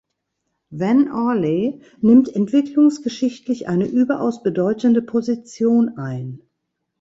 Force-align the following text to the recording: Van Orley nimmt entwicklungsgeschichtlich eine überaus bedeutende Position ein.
Van 0.71 1.11
Orley 1.11 1.79
nimmt 2.01 2.35
entwicklungsgeschichtlich 2.35 3.67
eine 3.67 3.85
überaus 3.85 4.41
bedeutende 4.41 5.03
Position 5.03 5.95
ein. 5.99 6.41